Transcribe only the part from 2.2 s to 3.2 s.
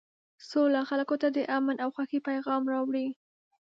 پیغام راوړي.